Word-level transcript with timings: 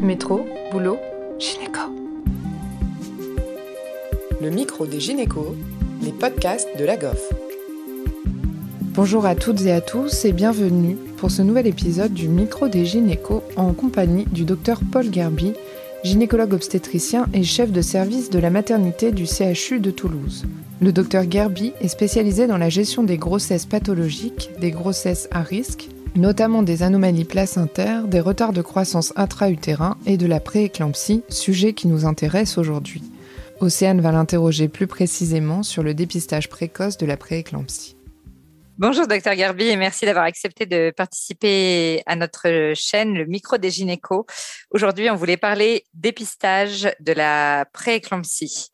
Métro, 0.00 0.46
boulot, 0.70 0.98
gynéco. 1.38 1.80
Le 4.42 4.50
micro 4.50 4.86
des 4.86 5.00
gynécos, 5.00 5.54
les 6.02 6.12
podcasts 6.12 6.68
de 6.78 6.84
la 6.84 6.98
GOF. 6.98 7.32
Bonjour 8.94 9.24
à 9.24 9.34
toutes 9.34 9.62
et 9.62 9.72
à 9.72 9.80
tous 9.80 10.26
et 10.26 10.32
bienvenue 10.32 10.96
pour 11.16 11.30
ce 11.30 11.40
nouvel 11.40 11.66
épisode 11.66 12.12
du 12.12 12.28
micro 12.28 12.68
des 12.68 12.84
gynécos 12.84 13.42
en 13.56 13.72
compagnie 13.72 14.26
du 14.26 14.44
docteur 14.44 14.80
Paul 14.92 15.12
Gerby, 15.12 15.54
gynécologue 16.04 16.52
obstétricien 16.52 17.26
et 17.32 17.42
chef 17.42 17.72
de 17.72 17.80
service 17.80 18.28
de 18.28 18.38
la 18.38 18.50
maternité 18.50 19.12
du 19.12 19.24
CHU 19.24 19.80
de 19.80 19.90
Toulouse. 19.90 20.44
Le 20.82 20.92
docteur 20.92 21.24
Gerby 21.30 21.72
est 21.80 21.88
spécialisé 21.88 22.46
dans 22.46 22.58
la 22.58 22.68
gestion 22.68 23.02
des 23.02 23.16
grossesses 23.16 23.66
pathologiques, 23.66 24.50
des 24.60 24.72
grossesses 24.72 25.28
à 25.30 25.40
risque, 25.40 25.88
notamment 26.16 26.62
des 26.62 26.82
anomalies 26.82 27.24
placentaires, 27.24 28.08
des 28.08 28.20
retards 28.20 28.52
de 28.52 28.62
croissance 28.62 29.12
intra-utérin 29.16 29.96
et 30.06 30.16
de 30.16 30.26
la 30.26 30.40
prééclampsie, 30.40 31.22
sujet 31.28 31.72
qui 31.72 31.88
nous 31.88 32.04
intéresse 32.04 32.58
aujourd'hui. 32.58 33.02
Océane 33.60 34.00
va 34.00 34.12
l'interroger 34.12 34.68
plus 34.68 34.86
précisément 34.86 35.62
sur 35.62 35.82
le 35.82 35.94
dépistage 35.94 36.48
précoce 36.48 36.98
de 36.98 37.06
la 37.06 37.16
prééclampsie. 37.16 37.96
Bonjour, 38.78 39.06
docteur 39.06 39.34
Garbi, 39.34 39.64
et 39.64 39.76
merci 39.76 40.04
d'avoir 40.04 40.26
accepté 40.26 40.66
de 40.66 40.92
participer 40.94 42.02
à 42.04 42.14
notre 42.14 42.74
chaîne, 42.74 43.14
le 43.14 43.24
micro 43.24 43.56
des 43.56 43.70
gynécos. 43.70 44.26
Aujourd'hui, 44.70 45.08
on 45.08 45.14
voulait 45.14 45.38
parler 45.38 45.84
dépistage 45.94 46.86
de 47.00 47.12
la 47.12 47.64
prééclampsie. 47.72 48.68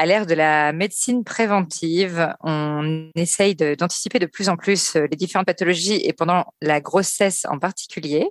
À 0.00 0.06
l'ère 0.06 0.26
de 0.26 0.34
la 0.34 0.72
médecine 0.72 1.24
préventive, 1.24 2.32
on 2.44 3.10
essaye 3.16 3.56
d'anticiper 3.56 4.20
de, 4.20 4.26
plus 4.26 4.48
en 4.48 4.56
plus 4.56 4.94
les 4.94 5.16
différentes 5.16 5.48
pathologies 5.48 6.00
et 6.04 6.12
pendant 6.12 6.54
la 6.62 6.80
grossesse 6.80 7.44
en 7.50 7.58
particulier. 7.58 8.30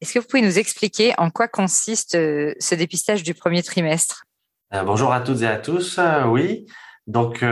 Est-ce 0.00 0.14
que 0.14 0.18
vous 0.20 0.26
pouvez 0.26 0.40
nous 0.40 0.58
expliquer 0.58 1.12
en 1.18 1.28
quoi 1.28 1.48
consiste 1.48 2.14
euh, 2.14 2.54
ce 2.60 2.74
dépistage 2.74 3.22
du 3.22 3.34
premier 3.34 3.62
trimestre? 3.62 4.24
Euh, 4.72 4.84
Bonjour 4.84 5.12
à 5.12 5.20
toutes 5.20 5.42
et 5.42 5.46
à 5.46 5.58
tous. 5.58 5.98
Euh, 5.98 6.24
oui, 6.24 6.64
donc 7.06 7.44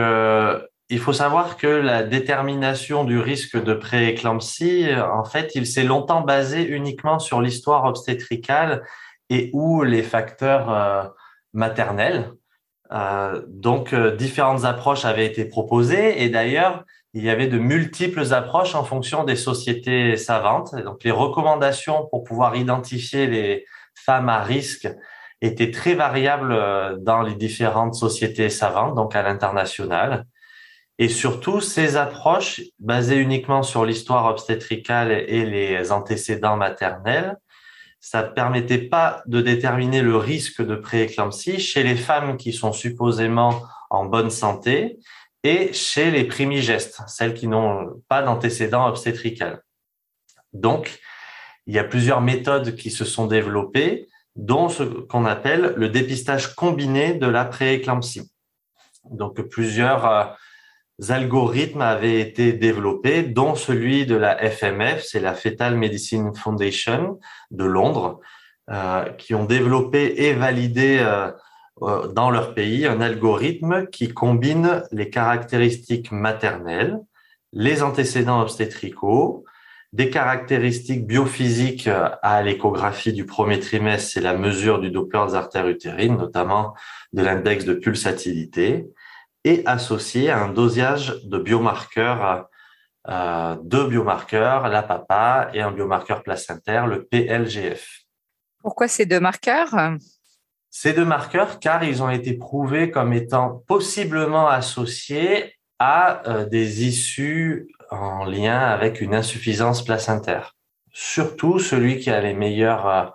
il 0.89 0.99
faut 0.99 1.13
savoir 1.13 1.57
que 1.57 1.67
la 1.67 2.01
détermination 2.01 3.03
du 3.03 3.19
risque 3.19 3.63
de 3.63 3.75
prééclampsie, 3.75 4.87
en 4.95 5.23
fait, 5.23 5.51
il 5.53 5.67
s'est 5.67 5.83
longtemps 5.83 6.21
basé 6.21 6.67
uniquement 6.67 7.19
sur 7.19 7.41
l'histoire 7.41 7.85
obstétricale 7.85 8.81
et 9.29 9.51
ou 9.53 9.83
les 9.83 10.03
facteurs 10.03 10.71
euh, 10.71 11.03
maternels. 11.53 12.31
Euh, 12.91 13.41
donc, 13.47 13.93
euh, 13.93 14.15
différentes 14.15 14.63
approches 14.65 15.05
avaient 15.05 15.25
été 15.25 15.45
proposées 15.45 16.23
et 16.23 16.29
d'ailleurs, 16.29 16.83
il 17.13 17.23
y 17.23 17.29
avait 17.29 17.47
de 17.47 17.57
multiples 17.57 18.33
approches 18.33 18.75
en 18.75 18.83
fonction 18.83 19.23
des 19.23 19.35
sociétés 19.35 20.17
savantes. 20.17 20.75
Donc, 20.75 21.03
les 21.03 21.11
recommandations 21.11 22.07
pour 22.11 22.23
pouvoir 22.23 22.55
identifier 22.55 23.27
les 23.27 23.65
femmes 23.95 24.29
à 24.29 24.43
risque 24.43 24.87
étaient 25.41 25.71
très 25.71 25.93
variables 25.93 27.01
dans 27.01 27.21
les 27.21 27.35
différentes 27.35 27.95
sociétés 27.95 28.49
savantes, 28.49 28.95
donc 28.95 29.15
à 29.15 29.21
l'international. 29.21 30.25
Et 30.97 31.09
surtout, 31.09 31.59
ces 31.59 31.97
approches 31.97 32.61
basées 32.79 33.17
uniquement 33.17 33.63
sur 33.63 33.85
l'histoire 33.85 34.25
obstétricale 34.25 35.11
et 35.11 35.45
les 35.45 35.91
antécédents 35.91 36.55
maternels, 36.55 37.37
ça 38.05 38.21
ne 38.21 38.27
permettait 38.27 38.77
pas 38.77 39.23
de 39.25 39.41
déterminer 39.41 40.03
le 40.03 40.15
risque 40.15 40.63
de 40.63 40.75
prééclampsie 40.75 41.59
chez 41.59 41.81
les 41.81 41.95
femmes 41.95 42.37
qui 42.37 42.53
sont 42.53 42.71
supposément 42.71 43.63
en 43.89 44.05
bonne 44.05 44.29
santé 44.29 44.99
et 45.43 45.73
chez 45.73 46.11
les 46.11 46.23
primigestes, 46.23 47.01
celles 47.07 47.33
qui 47.33 47.47
n'ont 47.47 48.03
pas 48.07 48.21
d'antécédents 48.21 48.85
obstétrical. 48.87 49.63
Donc, 50.53 50.99
il 51.65 51.73
y 51.73 51.79
a 51.79 51.83
plusieurs 51.83 52.21
méthodes 52.21 52.75
qui 52.75 52.91
se 52.91 53.05
sont 53.05 53.25
développées, 53.25 54.07
dont 54.35 54.69
ce 54.69 54.83
qu'on 54.83 55.25
appelle 55.25 55.73
le 55.75 55.89
dépistage 55.89 56.53
combiné 56.53 57.15
de 57.15 57.25
la 57.25 57.43
prééclampsie. 57.43 58.31
Donc, 59.09 59.41
plusieurs 59.49 60.05
euh, 60.05 60.25
algorithmes 61.09 61.81
avaient 61.81 62.19
été 62.21 62.53
développés, 62.53 63.23
dont 63.23 63.55
celui 63.55 64.05
de 64.05 64.15
la 64.15 64.37
FMF, 64.37 65.03
c'est 65.03 65.19
la 65.19 65.33
Fetal 65.33 65.75
Medicine 65.75 66.33
Foundation 66.35 67.19
de 67.51 67.65
Londres, 67.65 68.19
euh, 68.71 69.03
qui 69.19 69.35
ont 69.35 69.45
développé 69.45 70.25
et 70.25 70.33
validé 70.33 70.97
euh, 70.99 71.31
euh, 71.83 72.07
dans 72.07 72.31
leur 72.31 72.55
pays 72.55 72.87
un 72.87 72.99
algorithme 72.99 73.85
qui 73.87 74.11
combine 74.11 74.81
les 74.91 75.09
caractéristiques 75.09 76.11
maternelles, 76.11 76.99
les 77.53 77.83
antécédents 77.83 78.41
obstétricaux, 78.41 79.45
des 79.93 80.09
caractéristiques 80.09 81.05
biophysiques 81.05 81.87
à 82.21 82.41
l'échographie 82.41 83.13
du 83.13 83.25
premier 83.25 83.59
trimestre, 83.59 84.11
c'est 84.11 84.21
la 84.21 84.35
mesure 84.35 84.79
du 84.79 84.91
Doppler 84.91 85.25
des 85.27 85.35
artères 85.35 85.69
utérines, 85.69 86.17
notamment 86.17 86.73
de 87.13 87.21
l'index 87.21 87.65
de 87.65 87.75
pulsatilité, 87.75 88.87
et 89.45 89.61
associé 89.65 90.29
à 90.29 90.39
un 90.43 90.49
dosage 90.49 91.21
de 91.23 91.37
biomarqueurs, 91.37 92.49
euh, 93.07 93.55
deux 93.63 93.87
biomarqueurs, 93.87 94.67
la 94.67 94.83
PAPA 94.83 95.51
et 95.53 95.61
un 95.61 95.71
biomarqueur 95.71 96.23
placentaire, 96.23 96.87
le 96.87 97.05
PLGF. 97.05 98.01
Pourquoi 98.61 98.87
ces 98.87 99.05
deux 99.05 99.19
marqueurs? 99.19 99.75
Ces 100.71 100.91
deux 100.91 101.05
marqueurs, 101.05 101.59
car 101.59 101.83
ils 101.83 102.01
ont 102.01 102.09
été 102.09 102.33
prouvés 102.33 102.91
comme 102.91 103.13
étant 103.13 103.63
possiblement 103.67 104.49
associés 104.49 105.53
à 105.79 106.27
euh, 106.27 106.45
des 106.45 106.85
issues 106.85 107.69
en 107.91 108.25
lien 108.25 108.59
avec 108.59 108.99
une 108.99 109.13
insuffisance 109.13 109.85
placentaire. 109.85 110.55
Surtout 110.91 111.59
celui 111.59 111.99
qui 111.99 112.09
a 112.09 112.19
les 112.19 112.33
meilleures 112.33 112.87
euh, 112.87 113.05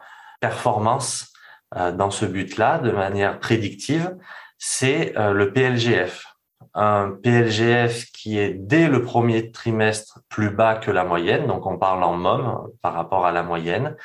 performances 0.40 1.32
euh, 1.76 1.92
dans 1.92 2.10
ce 2.10 2.24
but-là, 2.24 2.78
de 2.78 2.92
manière 2.92 3.40
prédictive, 3.40 4.16
c'est 4.60 5.16
euh, 5.16 5.32
le 5.32 5.52
PLGF. 5.52 6.26
Un 6.74 7.18
PLGF 7.22 8.12
qui 8.12 8.38
est 8.38 8.52
dès 8.52 8.86
le 8.86 9.02
premier 9.02 9.50
trimestre 9.50 10.20
plus 10.28 10.50
bas 10.50 10.76
que 10.76 10.90
la 10.90 11.02
moyenne, 11.02 11.46
donc 11.46 11.66
on 11.66 11.78
parle 11.78 12.04
en 12.04 12.14
MOM 12.14 12.68
par 12.82 12.92
rapport 12.92 13.26
à 13.26 13.32
la 13.32 13.42
moyenne. 13.42 13.96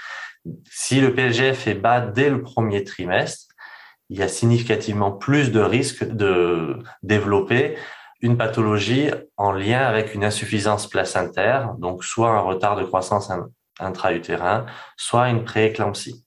Si 0.71 1.01
le 1.01 1.13
PLGF 1.13 1.67
est 1.67 1.75
bas 1.75 1.99
dès 1.99 2.29
le 2.29 2.41
premier 2.41 2.83
trimestre, 2.85 3.53
il 4.09 4.17
y 4.17 4.23
a 4.23 4.29
significativement 4.29 5.11
plus 5.11 5.51
de 5.51 5.59
risques 5.59 6.05
de 6.05 6.79
développer 7.03 7.75
une 8.21 8.37
pathologie 8.37 9.11
en 9.35 9.51
lien 9.51 9.81
avec 9.81 10.15
une 10.15 10.23
insuffisance 10.23 10.87
placentaire, 10.87 11.73
donc 11.77 12.03
soit 12.03 12.29
un 12.29 12.39
retard 12.39 12.77
de 12.77 12.83
croissance 12.85 13.29
intra-utérin, 13.79 14.65
soit 14.95 15.29
une 15.29 15.43
prééclampsie. 15.43 16.23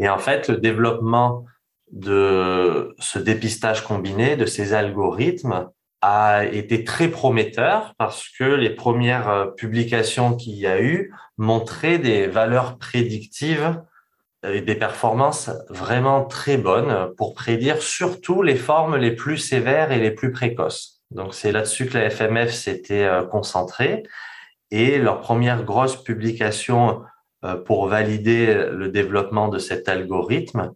Et 0.00 0.08
en 0.08 0.18
fait, 0.18 0.48
le 0.48 0.56
développement 0.56 1.46
de 1.92 2.94
ce 2.98 3.18
dépistage 3.18 3.84
combiné, 3.84 4.36
de 4.36 4.46
ces 4.46 4.72
algorithmes, 4.72 5.68
a 6.00 6.44
été 6.46 6.82
très 6.82 7.08
prometteur 7.08 7.94
parce 7.96 8.28
que 8.28 8.42
les 8.42 8.70
premières 8.70 9.28
euh, 9.28 9.46
publications 9.46 10.34
qu'il 10.34 10.54
y 10.54 10.66
a 10.66 10.82
eu 10.82 11.14
montraient 11.38 11.98
des 11.98 12.26
valeurs 12.26 12.76
prédictives 12.78 13.80
et 14.44 14.60
des 14.60 14.74
performances 14.74 15.50
vraiment 15.68 16.24
très 16.24 16.56
bonnes 16.56 17.14
pour 17.16 17.34
prédire 17.34 17.80
surtout 17.80 18.42
les 18.42 18.56
formes 18.56 18.96
les 18.96 19.12
plus 19.12 19.38
sévères 19.38 19.92
et 19.92 20.00
les 20.00 20.10
plus 20.10 20.32
précoces. 20.32 21.00
Donc 21.12 21.34
c'est 21.34 21.52
là-dessus 21.52 21.86
que 21.86 21.96
la 21.96 22.10
FMF 22.10 22.50
s'était 22.50 23.04
euh, 23.04 23.22
concentrée 23.22 24.02
et 24.72 24.98
leur 24.98 25.20
première 25.20 25.62
grosse 25.62 26.02
publication 26.02 27.02
euh, 27.44 27.54
pour 27.54 27.86
valider 27.86 28.66
le 28.72 28.88
développement 28.88 29.46
de 29.46 29.58
cet 29.58 29.88
algorithme 29.88 30.72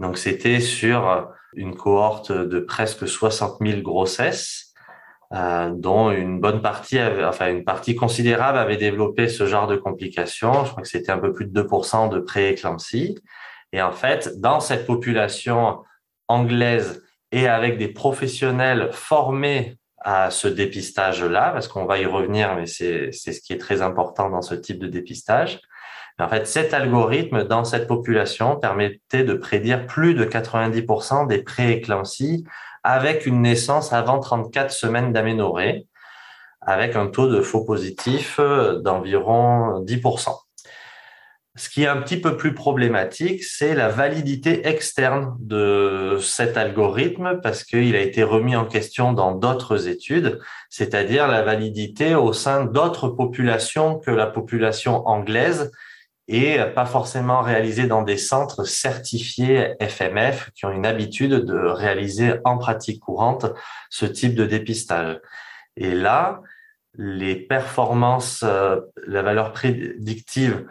donc, 0.00 0.16
c'était 0.16 0.60
sur 0.60 1.28
une 1.52 1.76
cohorte 1.76 2.32
de 2.32 2.58
presque 2.58 3.06
60 3.06 3.58
000 3.60 3.82
grossesses, 3.82 4.72
euh, 5.32 5.70
dont 5.74 6.10
une 6.10 6.40
bonne 6.40 6.62
partie, 6.62 6.98
enfin 7.00 7.50
une 7.50 7.64
partie 7.64 7.94
considérable 7.94 8.58
avait 8.58 8.78
développé 8.78 9.28
ce 9.28 9.46
genre 9.46 9.66
de 9.66 9.76
complications. 9.76 10.64
Je 10.64 10.70
crois 10.70 10.82
que 10.82 10.88
c'était 10.88 11.12
un 11.12 11.18
peu 11.18 11.32
plus 11.32 11.46
de 11.46 11.62
2% 11.62 12.08
de 12.08 12.18
prééclampsie. 12.18 13.18
Et 13.72 13.82
en 13.82 13.92
fait, 13.92 14.40
dans 14.40 14.58
cette 14.58 14.86
population 14.86 15.80
anglaise 16.28 17.04
et 17.30 17.46
avec 17.46 17.76
des 17.76 17.88
professionnels 17.88 18.88
formés 18.92 19.76
à 19.98 20.30
ce 20.30 20.48
dépistage-là, 20.48 21.50
parce 21.50 21.68
qu'on 21.68 21.84
va 21.84 21.98
y 21.98 22.06
revenir, 22.06 22.56
mais 22.56 22.66
c'est 22.66 23.12
ce 23.12 23.40
qui 23.40 23.52
est 23.52 23.58
très 23.58 23.82
important 23.82 24.30
dans 24.30 24.42
ce 24.42 24.54
type 24.54 24.78
de 24.78 24.86
dépistage, 24.86 25.60
en 26.20 26.28
fait, 26.28 26.46
cet 26.46 26.74
algorithme 26.74 27.44
dans 27.44 27.64
cette 27.64 27.86
population 27.86 28.56
permettait 28.56 29.24
de 29.24 29.34
prédire 29.34 29.86
plus 29.86 30.14
de 30.14 30.24
90% 30.24 31.26
des 31.26 31.42
prééclampsies 31.42 32.44
avec 32.82 33.26
une 33.26 33.42
naissance 33.42 33.92
avant 33.92 34.18
34 34.18 34.70
semaines 34.70 35.12
d'aménorrhée, 35.12 35.86
avec 36.60 36.96
un 36.96 37.06
taux 37.06 37.28
de 37.28 37.40
faux 37.40 37.64
positif 37.64 38.38
d'environ 38.38 39.82
10%. 39.82 40.36
Ce 41.56 41.68
qui 41.68 41.82
est 41.82 41.88
un 41.88 42.00
petit 42.00 42.20
peu 42.20 42.36
plus 42.36 42.54
problématique, 42.54 43.42
c'est 43.42 43.74
la 43.74 43.88
validité 43.88 44.66
externe 44.68 45.36
de 45.40 46.16
cet 46.22 46.56
algorithme 46.56 47.40
parce 47.42 47.64
qu'il 47.64 47.96
a 47.96 48.00
été 48.00 48.22
remis 48.22 48.54
en 48.54 48.64
question 48.64 49.12
dans 49.12 49.32
d'autres 49.32 49.88
études, 49.88 50.38
c'est-à-dire 50.70 51.26
la 51.26 51.42
validité 51.42 52.14
au 52.14 52.32
sein 52.32 52.64
d'autres 52.64 53.08
populations 53.08 53.98
que 53.98 54.12
la 54.12 54.26
population 54.26 55.06
anglaise 55.08 55.72
et 56.32 56.58
pas 56.76 56.86
forcément 56.86 57.42
réalisé 57.42 57.88
dans 57.88 58.02
des 58.02 58.16
centres 58.16 58.64
certifiés 58.64 59.74
FMF 59.80 60.50
qui 60.54 60.64
ont 60.64 60.70
une 60.70 60.86
habitude 60.86 61.32
de 61.32 61.56
réaliser 61.56 62.34
en 62.44 62.56
pratique 62.56 63.00
courante 63.00 63.46
ce 63.90 64.06
type 64.06 64.36
de 64.36 64.46
dépistage. 64.46 65.18
Et 65.76 65.92
là, 65.92 66.40
les 66.94 67.34
performances, 67.34 68.44
euh, 68.44 68.80
la 69.06 69.22
valeur 69.22 69.52
prédictive 69.52 70.66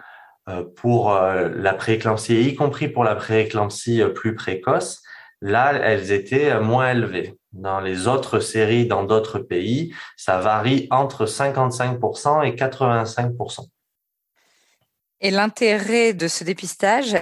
euh, 0.48 0.64
pour 0.78 1.14
euh, 1.14 1.50
la 1.54 1.74
prééclampsie, 1.74 2.42
y 2.42 2.56
compris 2.56 2.88
pour 2.88 3.04
la 3.04 3.16
prééclampsie 3.16 4.02
plus 4.16 4.36
précoce, 4.36 5.02
là, 5.42 5.74
elles 5.74 6.14
étaient 6.14 6.58
moins 6.62 6.92
élevées. 6.92 7.38
Dans 7.52 7.82
les 7.82 8.08
autres 8.08 8.40
séries, 8.40 8.86
dans 8.86 9.04
d'autres 9.04 9.40
pays, 9.40 9.94
ça 10.16 10.40
varie 10.40 10.88
entre 10.92 11.26
55% 11.26 12.46
et 12.46 12.56
85%. 12.56 13.68
Et 15.22 15.32
l'intérêt 15.32 16.14
de 16.14 16.28
ce 16.28 16.44
dépistage, 16.44 17.16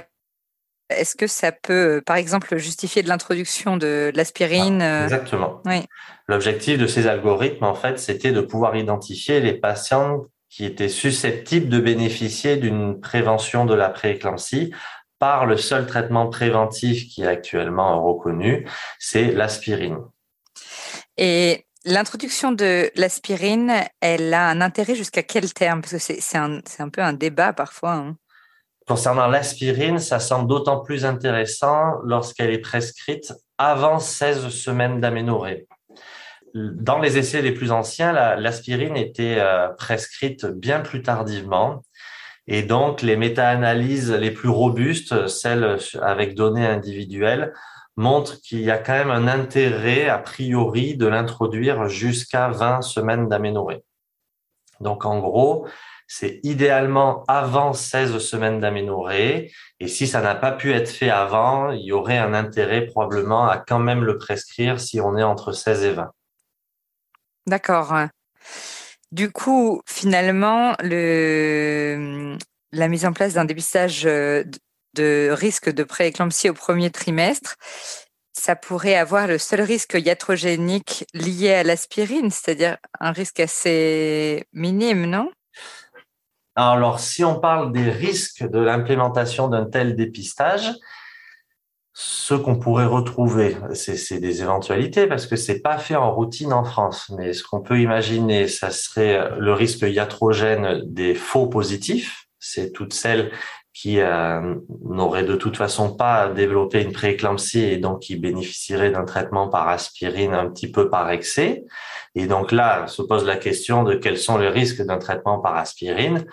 est-ce 0.89 1.15
que 1.15 1.27
ça 1.27 1.51
peut, 1.51 2.01
par 2.05 2.15
exemple, 2.15 2.57
justifier 2.57 3.03
de 3.03 3.09
l'introduction 3.09 3.77
de, 3.77 4.11
l'aspirine 4.15 4.81
ah, 4.81 5.03
Exactement. 5.03 5.61
Oui. 5.65 5.85
L'objectif 6.27 6.77
de 6.77 6.87
ces 6.87 7.07
algorithmes, 7.07 7.65
en 7.65 7.75
fait, 7.75 7.99
c'était 7.99 8.31
de 8.31 8.41
pouvoir 8.41 8.75
identifier 8.75 9.39
les 9.39 9.53
patients 9.53 10.25
qui 10.49 10.65
étaient 10.65 10.89
susceptibles 10.89 11.67
de 11.67 11.79
bénéficier 11.79 12.55
d'une 12.55 12.99
prévention 13.01 13.65
de 13.65 13.73
la 13.73 13.89
prééclampsie 13.89 14.73
par 15.19 15.45
le 15.45 15.57
seul 15.57 15.87
traitement 15.87 16.27
préventif 16.27 17.07
qui 17.07 17.23
est 17.23 17.27
actuellement 17.27 18.03
reconnu, 18.03 18.67
c'est 18.99 19.31
l'aspirine. 19.31 19.97
Et 21.17 21.66
L'introduction 21.89 22.51
de 22.51 22.91
l'aspirine, 22.97 23.71
elle 24.01 24.33
a 24.33 24.49
un 24.49 24.59
intérêt 24.59 24.93
jusqu'à 24.93 25.23
quel 25.23 25.53
terme? 25.53 25.79
Parce 25.79 25.93
que 25.93 25.99
c'est 26.19 26.37
un, 26.37 26.89
peu 26.89 27.01
un 27.01 27.13
débat 27.13 27.53
parfois. 27.53 27.93
Hein. 27.93 28.17
Concernant 28.85 29.27
l'aspirine, 29.27 29.97
ça 29.97 30.19
semble 30.19 30.49
d'autant 30.49 30.81
plus 30.81 31.05
intéressant 31.05 31.93
lorsqu'elle 32.03 32.51
est 32.51 32.59
prescrite 32.59 33.33
avant 33.57 33.99
16 33.99 34.49
semaines 34.49 34.99
d'aménorrhée. 34.99 35.65
Dans 36.53 36.99
les 36.99 37.17
essais 37.17 37.41
les 37.41 37.53
plus 37.53 37.71
anciens, 37.71 38.11
l'aspirine 38.35 38.97
était 38.97 39.37
euh, 39.37 39.69
prescrite 39.69 40.45
bien 40.45 40.81
plus 40.81 41.01
tardivement. 41.01 41.83
Et 42.47 42.63
donc, 42.63 43.01
les 43.01 43.15
méta-analyses 43.15 44.11
les 44.11 44.31
plus 44.31 44.49
robustes, 44.49 45.29
celles 45.29 45.77
avec 46.01 46.35
données 46.35 46.67
individuelles, 46.67 47.53
montre 47.97 48.39
qu'il 48.41 48.61
y 48.61 48.71
a 48.71 48.77
quand 48.77 48.93
même 48.93 49.11
un 49.11 49.27
intérêt, 49.27 50.07
a 50.07 50.19
priori, 50.19 50.95
de 50.95 51.07
l'introduire 51.07 51.89
jusqu'à 51.89 52.47
20 52.49 52.81
semaines 52.81 53.27
d'aménorrhée. 53.27 53.83
Donc, 54.79 55.05
en 55.05 55.19
gros, 55.19 55.67
c'est 56.07 56.39
idéalement 56.43 57.25
avant 57.27 57.73
16 57.73 58.17
semaines 58.19 58.59
d'aménorrhée. 58.59 59.51
Et 59.79 59.87
si 59.87 60.07
ça 60.07 60.21
n'a 60.21 60.35
pas 60.35 60.51
pu 60.51 60.71
être 60.71 60.89
fait 60.89 61.09
avant, 61.09 61.71
il 61.71 61.81
y 61.81 61.91
aurait 61.91 62.17
un 62.17 62.33
intérêt 62.33 62.85
probablement 62.85 63.47
à 63.47 63.57
quand 63.57 63.79
même 63.79 64.03
le 64.03 64.17
prescrire 64.17 64.79
si 64.79 65.01
on 65.01 65.17
est 65.17 65.23
entre 65.23 65.51
16 65.51 65.83
et 65.83 65.91
20. 65.91 66.11
D'accord. 67.47 67.93
Du 69.11 69.31
coup, 69.31 69.81
finalement, 69.85 70.75
le, 70.81 72.37
la 72.71 72.87
mise 72.87 73.05
en 73.05 73.13
place 73.13 73.33
d'un 73.33 73.45
dépistage 73.45 74.05
euh, 74.05 74.43
de 74.97 75.29
risque 75.31 75.69
de 75.69 75.83
prééclampsie 75.83 76.49
au 76.49 76.53
premier 76.53 76.89
trimestre, 76.89 77.55
ça 78.33 78.55
pourrait 78.55 78.95
avoir 78.95 79.27
le 79.27 79.37
seul 79.37 79.61
risque 79.61 79.97
iatrogénique 79.99 81.05
lié 81.13 81.53
à 81.53 81.63
l'aspirine, 81.63 82.29
c'est-à-dire 82.29 82.77
un 82.99 83.11
risque 83.11 83.39
assez 83.39 84.45
minime, 84.53 85.05
non? 85.05 85.31
Alors, 86.55 86.99
si 86.99 87.23
on 87.23 87.39
parle 87.39 87.71
des 87.71 87.89
risques 87.89 88.43
de 88.43 88.59
l'implémentation 88.59 89.47
d'un 89.47 89.65
tel 89.65 89.95
dépistage, 89.95 90.71
ce 91.93 92.35
qu'on 92.35 92.59
pourrait 92.59 92.85
retrouver, 92.85 93.57
c'est 93.73 94.19
des 94.19 94.41
éventualités 94.41 95.07
parce 95.07 95.25
que 95.25 95.35
c'est 95.35 95.61
pas 95.61 95.79
fait 95.79 95.95
en 95.95 96.13
routine 96.13 96.53
en 96.53 96.63
France. 96.63 97.11
Mais 97.17 97.33
ce 97.33 97.43
qu'on 97.43 97.61
peut 97.61 97.79
imaginer, 97.79 98.47
ça 98.47 98.69
serait 98.69 99.31
le 99.39 99.53
risque 99.53 99.81
iatrogène 99.81 100.81
des 100.85 101.15
faux 101.15 101.47
positifs. 101.47 102.25
C'est 102.39 102.71
toutes 102.71 102.93
celles 102.93 103.31
qui 103.79 103.99
euh, 103.99 104.55
n'aurait 104.85 105.23
de 105.23 105.35
toute 105.35 105.55
façon 105.55 105.95
pas 105.95 106.29
développé 106.29 106.81
une 106.81 106.91
prééclampsie 106.91 107.63
et 107.63 107.77
donc 107.77 107.99
qui 107.99 108.15
bénéficierait 108.15 108.89
d'un 108.89 109.05
traitement 109.05 109.49
par 109.49 109.69
aspirine 109.69 110.33
un 110.33 110.49
petit 110.49 110.71
peu 110.71 110.89
par 110.89 111.11
excès. 111.11 111.63
Et 112.15 112.25
donc 112.25 112.51
là, 112.51 112.87
se 112.87 113.03
pose 113.03 113.23
la 113.23 113.37
question 113.37 113.83
de 113.83 113.93
quels 113.93 114.17
sont 114.17 114.39
les 114.39 114.49
risques 114.49 114.81
d'un 114.81 114.97
traitement 114.97 115.37
par 115.37 115.57
aspirine. 115.57 116.25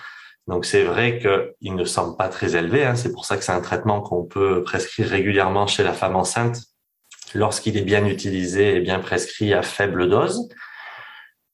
Donc 0.47 0.65
c'est 0.65 0.85
vrai 0.85 1.19
qu'il 1.19 1.75
ne 1.75 1.85
semble 1.85 2.17
pas 2.17 2.31
très 2.31 2.57
élevé. 2.57 2.87
Hein. 2.87 2.97
C'est 2.97 3.13
pour 3.13 3.27
ça 3.27 3.37
que 3.37 3.45
c'est 3.45 3.53
un 3.53 3.61
traitement 3.61 4.01
qu'on 4.01 4.25
peut 4.25 4.63
prescrire 4.63 5.09
régulièrement 5.09 5.67
chez 5.67 5.83
la 5.83 5.93
femme 5.93 6.17
enceinte 6.17 6.63
lorsqu'il 7.35 7.77
est 7.77 7.83
bien 7.83 8.07
utilisé 8.07 8.77
et 8.77 8.81
bien 8.81 9.01
prescrit 9.01 9.53
à 9.53 9.61
faible 9.61 10.09
dose. 10.09 10.49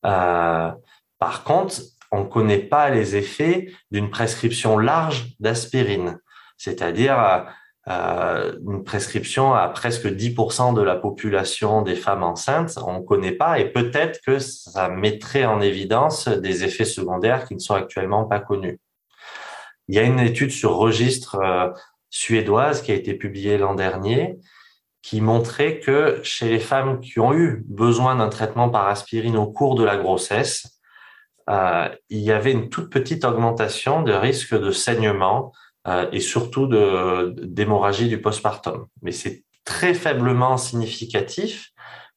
Euh, 0.06 0.70
par 1.18 1.42
contre, 1.42 1.80
on 2.10 2.20
ne 2.20 2.28
connaît 2.28 2.58
pas 2.58 2.90
les 2.90 3.16
effets 3.16 3.72
d'une 3.90 4.10
prescription 4.10 4.78
large 4.78 5.34
d'aspirine, 5.38 6.18
c'est-à-dire 6.56 7.46
euh, 7.88 8.58
une 8.68 8.84
prescription 8.84 9.54
à 9.54 9.68
presque 9.68 10.06
10% 10.06 10.74
de 10.74 10.82
la 10.82 10.96
population 10.96 11.82
des 11.82 11.96
femmes 11.96 12.22
enceintes, 12.22 12.78
on 12.86 13.00
ne 13.00 13.04
connaît 13.04 13.32
pas 13.32 13.58
et 13.58 13.70
peut-être 13.70 14.20
que 14.26 14.38
ça 14.38 14.88
mettrait 14.88 15.44
en 15.44 15.60
évidence 15.60 16.28
des 16.28 16.64
effets 16.64 16.84
secondaires 16.84 17.46
qui 17.46 17.54
ne 17.54 17.60
sont 17.60 17.74
actuellement 17.74 18.24
pas 18.24 18.40
connus. 18.40 18.78
Il 19.88 19.94
y 19.94 19.98
a 19.98 20.02
une 20.02 20.20
étude 20.20 20.50
sur 20.50 20.76
registre 20.76 21.36
euh, 21.36 21.70
suédoise 22.10 22.82
qui 22.82 22.92
a 22.92 22.94
été 22.94 23.14
publiée 23.14 23.56
l'an 23.56 23.74
dernier 23.74 24.38
qui 25.02 25.20
montrait 25.20 25.80
que 25.80 26.20
chez 26.22 26.48
les 26.48 26.58
femmes 26.58 27.00
qui 27.00 27.18
ont 27.20 27.32
eu 27.32 27.64
besoin 27.66 28.16
d'un 28.16 28.28
traitement 28.28 28.68
par 28.68 28.86
aspirine 28.88 29.36
au 29.36 29.46
cours 29.46 29.74
de 29.74 29.84
la 29.84 29.96
grossesse, 29.96 30.79
euh, 31.50 31.88
il 32.10 32.20
y 32.20 32.30
avait 32.30 32.52
une 32.52 32.68
toute 32.68 32.90
petite 32.90 33.24
augmentation 33.24 34.02
de 34.02 34.12
risque 34.12 34.54
de 34.54 34.70
saignement 34.70 35.52
euh, 35.88 36.08
et 36.12 36.20
surtout 36.20 36.68
d'hémorragie 37.42 38.08
du 38.08 38.20
postpartum. 38.20 38.86
Mais 39.02 39.12
c'est 39.12 39.44
très 39.64 39.94
faiblement 39.94 40.56
significatif. 40.56 41.70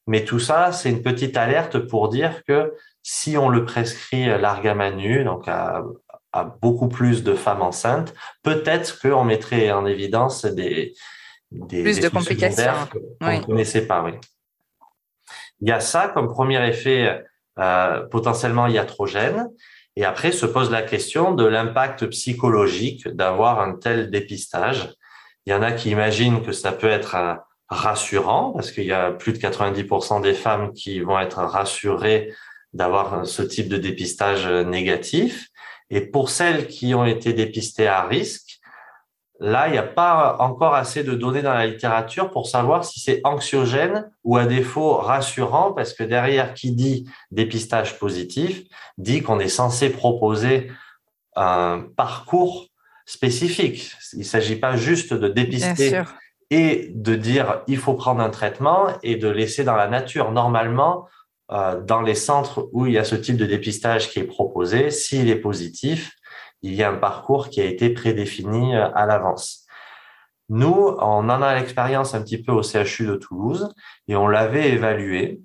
Mais 0.06 0.24
tout 0.24 0.40
ça, 0.40 0.72
c'est 0.72 0.90
une 0.90 1.02
petite 1.02 1.36
alerte 1.38 1.80
pour 1.80 2.10
dire 2.10 2.44
que 2.44 2.74
si 3.02 3.38
on 3.38 3.50
le 3.50 3.66
prescrit 3.66 4.26
largamanu, 4.26 5.24
donc 5.24 5.48
à, 5.48 5.84
beaucoup 6.62 6.88
plus 6.88 7.24
de 7.24 7.36
femmes 7.36 7.62
enceintes, 7.62 8.14
peut-être 8.44 9.00
qu'on 9.00 9.24
mettrait 9.24 9.72
en 9.72 9.86
évidence 9.86 10.46
des, 10.46 10.94
des 11.52 11.84
plus 11.84 12.00
de 12.00 12.10
complications 12.10 12.74
qu'on 13.20 13.32
ne 13.32 13.42
connaissait 13.42 13.88
pas. 13.88 14.04
Oui. 14.04 14.14
Il 15.62 15.70
y 15.70 15.72
a 15.72 15.80
ça 15.80 16.10
comme 16.10 16.28
premier 16.28 16.68
effet 16.68 17.24
euh, 17.60 18.02
potentiellement 18.08 18.68
iatrogène. 18.68 19.50
Et 19.96 20.06
après 20.06 20.32
se 20.32 20.46
pose 20.46 20.72
la 20.72 20.82
question 20.82 21.34
de 21.34 21.46
l'impact 21.46 22.08
psychologique 22.08 23.08
d'avoir 23.08 23.62
un 23.62 23.76
tel 23.76 24.10
dépistage. 24.10 24.94
Il 25.46 25.52
y 25.52 25.54
en 25.54 25.62
a 25.62 25.72
qui 25.72 25.92
imaginent 25.92 26.42
que 26.42 26.52
ça 26.52 26.72
peut 26.72 26.88
être 26.90 27.16
euh, 27.16 27.36
rassurant 27.70 28.52
parce 28.54 28.72
qu'il 28.72 28.86
y 28.86 28.92
a 28.92 29.12
plus 29.12 29.34
de 29.34 29.38
90% 29.38 30.22
des 30.22 30.34
femmes 30.34 30.74
qui 30.74 31.00
vont 31.00 31.20
être 31.20 31.40
rassurées 31.40 32.34
d'avoir 32.74 33.26
ce 33.28 33.44
type 33.44 33.70
de 33.70 33.78
dépistage 33.78 34.48
négatif. 34.48 35.48
Et 35.90 36.02
pour 36.02 36.30
celles 36.30 36.68
qui 36.68 36.96
ont 36.96 37.06
été 37.06 37.34
dépistées 37.34 37.88
à 37.88 38.04
risque, 38.04 38.43
Là, 39.40 39.68
il 39.68 39.72
n'y 39.72 39.78
a 39.78 39.84
pas 39.84 40.38
encore 40.40 40.76
assez 40.76 41.04
de 41.04 41.14
données 41.14 41.42
dans 41.42 41.54
la 41.54 41.66
littérature 41.66 42.30
pour 42.30 42.48
savoir 42.48 42.86
si 42.86 43.00
c'est 43.00 43.20
anxiogène 43.24 44.10
ou 44.24 44.38
à 44.38 44.46
défaut 44.46 44.94
rassurant, 44.94 45.74
parce 45.74 45.94
que 45.94 46.04
derrière 46.04 46.54
qui 46.54 46.72
dit 46.72 47.10
dépistage 47.32 47.98
positif, 48.00 48.64
dit 48.98 49.22
qu'on 49.22 49.40
est 49.40 49.50
censé 49.50 49.90
proposer 49.90 50.72
un 51.36 51.86
parcours 51.98 52.68
spécifique. 53.06 53.92
Il 54.14 54.20
ne 54.20 54.24
s'agit 54.24 54.56
pas 54.56 54.78
juste 54.78 55.14
de 55.14 55.28
dépister 55.28 56.04
et 56.50 56.92
de 56.94 57.16
dire 57.16 57.64
il 57.68 57.78
faut 57.78 57.96
prendre 57.96 58.22
un 58.22 58.30
traitement 58.30 58.88
et 59.02 59.16
de 59.16 59.28
laisser 59.28 59.64
dans 59.64 59.76
la 59.76 59.88
nature. 59.88 60.32
Normalement, 60.32 61.08
euh, 61.52 61.82
dans 61.82 62.02
les 62.02 62.16
centres 62.16 62.70
où 62.72 62.86
il 62.86 62.94
y 62.94 62.98
a 62.98 63.04
ce 63.04 63.16
type 63.16 63.38
de 63.38 63.46
dépistage 63.46 64.10
qui 64.10 64.20
est 64.20 64.26
proposé, 64.26 64.92
s'il 64.92 65.30
est 65.30 65.36
positif, 65.36 66.12
il 66.64 66.74
y 66.74 66.82
a 66.82 66.90
un 66.90 66.96
parcours 66.96 67.50
qui 67.50 67.62
a 67.62 67.66
été 67.66 67.90
prédéfini 67.90 68.76
euh, 68.76 68.90
à 68.96 69.06
l'avance. 69.06 69.68
Nous, 70.50 70.96
on 71.00 71.30
en 71.30 71.42
a 71.42 71.56
l'expérience 71.56 72.16
un 72.16 72.22
petit 72.22 72.42
peu 72.42 72.52
au 72.52 72.64
CHU 72.64 73.06
de 73.06 73.16
Toulouse 73.16 73.74
et 74.08 74.16
on 74.16 74.28
l'avait 74.28 74.72
évalué. 74.72 75.42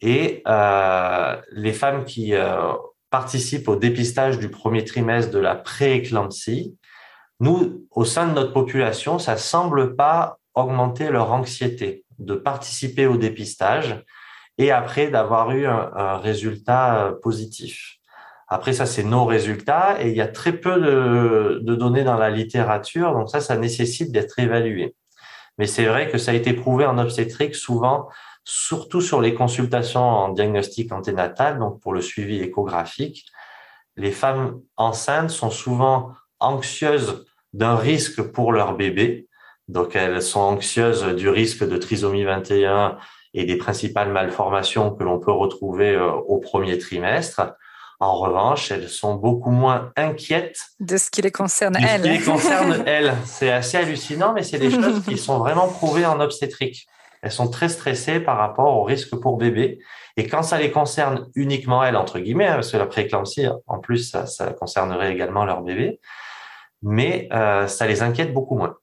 Et 0.00 0.42
euh, 0.46 1.36
les 1.52 1.72
femmes 1.72 2.04
qui 2.04 2.34
euh, 2.34 2.72
participent 3.10 3.68
au 3.68 3.76
dépistage 3.76 4.38
du 4.38 4.50
premier 4.50 4.84
trimestre 4.84 5.32
de 5.32 5.38
la 5.38 5.54
prééclampsie, 5.54 6.76
nous, 7.40 7.86
au 7.90 8.04
sein 8.04 8.26
de 8.28 8.32
notre 8.32 8.52
population, 8.52 9.18
ça 9.18 9.36
semble 9.36 9.96
pas 9.96 10.38
augmenter 10.54 11.10
leur 11.10 11.32
anxiété 11.32 12.04
de 12.18 12.34
participer 12.34 13.06
au 13.06 13.16
dépistage 13.16 14.04
et 14.56 14.70
après 14.70 15.08
d'avoir 15.08 15.50
eu 15.50 15.66
un 15.66 16.16
résultat 16.18 17.14
positif. 17.22 17.98
Après, 18.48 18.72
ça, 18.72 18.86
c'est 18.86 19.04
nos 19.04 19.24
résultats 19.24 19.96
et 20.00 20.10
il 20.10 20.16
y 20.16 20.20
a 20.20 20.28
très 20.28 20.52
peu 20.52 20.80
de, 20.80 21.60
de 21.62 21.74
données 21.74 22.04
dans 22.04 22.16
la 22.16 22.30
littérature, 22.30 23.12
donc 23.12 23.30
ça, 23.30 23.40
ça 23.40 23.56
nécessite 23.56 24.12
d'être 24.12 24.38
évalué. 24.38 24.94
Mais 25.58 25.66
c'est 25.66 25.86
vrai 25.86 26.10
que 26.10 26.18
ça 26.18 26.32
a 26.32 26.34
été 26.34 26.52
prouvé 26.52 26.84
en 26.84 26.98
obstétrique 26.98 27.54
souvent, 27.54 28.08
surtout 28.44 29.00
sur 29.00 29.20
les 29.20 29.34
consultations 29.34 30.02
en 30.02 30.28
diagnostic 30.30 30.92
anténatal, 30.92 31.58
donc 31.58 31.80
pour 31.80 31.92
le 31.92 32.00
suivi 32.00 32.40
échographique. 32.40 33.26
Les 33.96 34.10
femmes 34.10 34.60
enceintes 34.76 35.30
sont 35.30 35.50
souvent 35.50 36.12
anxieuses 36.40 37.24
d'un 37.52 37.76
risque 37.76 38.22
pour 38.22 38.52
leur 38.52 38.76
bébé. 38.76 39.28
Donc, 39.68 39.96
elles 39.96 40.20
sont 40.20 40.40
anxieuses 40.40 41.04
du 41.14 41.28
risque 41.28 41.66
de 41.66 41.76
trisomie 41.76 42.24
21 42.24 42.98
et 43.32 43.44
des 43.44 43.56
principales 43.56 44.12
malformations 44.12 44.94
que 44.94 45.04
l'on 45.04 45.18
peut 45.18 45.32
retrouver 45.32 45.94
euh, 45.94 46.10
au 46.10 46.38
premier 46.38 46.78
trimestre. 46.78 47.54
En 48.00 48.18
revanche, 48.18 48.70
elles 48.70 48.88
sont 48.88 49.14
beaucoup 49.14 49.50
moins 49.50 49.92
inquiètes 49.96 50.58
de 50.80 50.96
ce 50.96 51.10
qui 51.10 51.22
les 51.22 51.30
concerne 51.30 51.76
elles. 51.76 52.02
Ce 52.02 52.06
qui 52.06 52.18
les 52.18 52.20
concerne 52.20 52.82
elles. 52.86 53.14
C'est 53.24 53.50
assez 53.50 53.76
hallucinant, 53.76 54.32
mais 54.32 54.42
c'est 54.42 54.58
des 54.58 54.70
choses 54.82 55.02
qui 55.04 55.16
sont 55.16 55.38
vraiment 55.38 55.68
prouvées 55.68 56.06
en 56.06 56.20
obstétrique. 56.20 56.86
Elles 57.22 57.32
sont 57.32 57.48
très 57.48 57.70
stressées 57.70 58.20
par 58.20 58.36
rapport 58.36 58.76
au 58.76 58.82
risque 58.82 59.16
pour 59.16 59.38
bébé. 59.38 59.78
Et 60.16 60.26
quand 60.26 60.42
ça 60.42 60.58
les 60.58 60.70
concerne 60.70 61.30
uniquement 61.34 61.82
elles, 61.82 61.96
entre 61.96 62.18
guillemets, 62.18 62.46
hein, 62.46 62.54
parce 62.54 62.70
que 62.70 62.76
la 62.76 62.86
prééclampsie, 62.86 63.46
en 63.66 63.78
plus, 63.78 64.10
ça, 64.10 64.26
ça, 64.26 64.52
concernerait 64.52 65.12
également 65.12 65.46
leur 65.46 65.62
bébé, 65.62 66.00
mais 66.82 67.28
euh, 67.32 67.66
ça 67.66 67.86
les 67.86 68.02
inquiète 68.02 68.34
beaucoup 68.34 68.56
moins. 68.56 68.76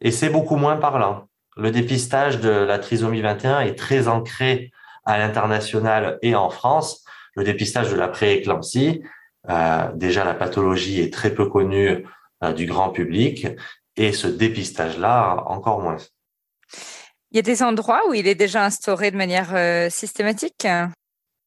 Et 0.00 0.12
c'est 0.12 0.30
beaucoup 0.30 0.56
moins 0.56 0.76
parlant. 0.76 1.26
Le 1.56 1.70
dépistage 1.70 2.40
de 2.40 2.50
la 2.50 2.78
trisomie 2.78 3.20
21 3.20 3.60
est 3.60 3.74
très 3.74 4.08
ancré 4.08 4.70
à 5.04 5.18
l'international 5.18 6.18
et 6.22 6.34
en 6.34 6.50
France 6.50 7.01
le 7.34 7.44
dépistage 7.44 7.90
de 7.90 7.96
la 7.96 8.08
prééclampsie, 8.08 9.02
euh, 9.48 9.90
déjà 9.94 10.24
la 10.24 10.34
pathologie 10.34 11.00
est 11.00 11.12
très 11.12 11.34
peu 11.34 11.46
connue 11.46 12.06
euh, 12.44 12.52
du 12.52 12.66
grand 12.66 12.90
public 12.90 13.48
et 13.96 14.12
ce 14.12 14.28
dépistage-là 14.28 15.44
encore 15.46 15.80
moins. 15.80 15.96
Il 17.30 17.36
y 17.36 17.38
a 17.38 17.42
des 17.42 17.62
endroits 17.62 18.02
où 18.08 18.14
il 18.14 18.28
est 18.28 18.34
déjà 18.34 18.64
instauré 18.64 19.10
de 19.10 19.16
manière 19.16 19.54
euh, 19.54 19.88
systématique? 19.90 20.66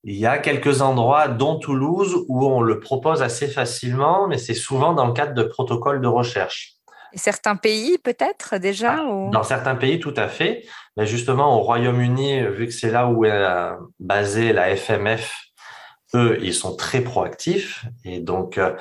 Il 0.04 0.16
y 0.16 0.26
a 0.26 0.38
quelques 0.38 0.82
endroits, 0.82 1.28
dont 1.28 1.58
Toulouse, 1.58 2.26
où 2.28 2.46
on 2.46 2.62
le 2.62 2.80
propose 2.80 3.24
assez 3.24 3.48
facilement, 3.48 4.28
mais 4.28 4.38
c'est 4.38 4.54
souvent 4.54 4.94
dans 4.94 5.08
le 5.08 5.14
cadre 5.14 5.34
de 5.34 5.44
protocoles 5.44 6.02
de 6.02 6.08
recherche. 6.08 6.74
Et 7.14 7.18
certains 7.18 7.56
pays 7.56 7.98
peut-être 7.98 8.58
déjà 8.58 8.98
ah, 9.00 9.30
Dans 9.32 9.44
certains 9.44 9.76
pays, 9.76 10.00
tout 10.00 10.14
à 10.18 10.28
fait. 10.28 10.66
Mais 10.98 11.08
justement, 11.08 11.58
au 11.58 11.62
Royaume-Uni, 11.62 12.46
vu 12.50 12.68
que 12.68 12.74
c'est 12.74 12.92
là 12.92 13.08
où 13.08 13.26
est 13.26 13.46
basée 14.00 14.54
la 14.54 14.76
FMF, 14.76 15.45
eux, 16.14 16.38
ils 16.42 16.54
sont 16.54 16.76
très 16.76 17.02
proactifs 17.02 17.86
et 18.04 18.20
donc 18.20 18.58
euh, 18.58 18.74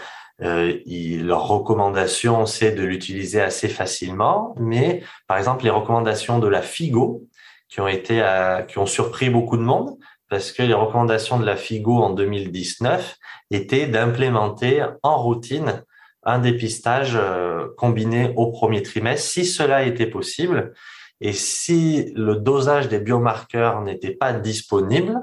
euh 0.42 0.78
leur 0.86 1.48
recommandation, 1.48 2.46
c'est 2.46 2.72
de 2.72 2.82
l'utiliser 2.82 3.40
assez 3.40 3.68
facilement. 3.68 4.54
Mais 4.58 5.02
par 5.26 5.38
exemple, 5.38 5.64
les 5.64 5.70
recommandations 5.70 6.38
de 6.38 6.48
la 6.48 6.62
FIGO, 6.62 7.24
qui 7.68 7.80
ont 7.80 7.88
été, 7.88 8.22
qui 8.68 8.78
ont 8.78 8.86
surpris 8.86 9.30
beaucoup 9.30 9.56
de 9.56 9.62
monde, 9.62 9.96
parce 10.28 10.52
que 10.52 10.62
les 10.62 10.74
recommandations 10.74 11.38
de 11.38 11.46
la 11.46 11.56
FIGO 11.56 12.02
en 12.02 12.10
2019 12.10 13.16
étaient 13.50 13.86
d'implémenter 13.86 14.84
en 15.02 15.22
routine 15.22 15.84
un 16.24 16.38
dépistage 16.38 17.12
euh, 17.14 17.68
combiné 17.76 18.32
au 18.36 18.50
premier 18.50 18.82
trimestre, 18.82 19.28
si 19.28 19.44
cela 19.44 19.84
était 19.84 20.06
possible. 20.06 20.72
Et 21.20 21.32
si 21.32 22.12
le 22.16 22.36
dosage 22.36 22.88
des 22.88 22.98
biomarqueurs 22.98 23.82
n'était 23.82 24.14
pas 24.14 24.32
disponible, 24.32 25.20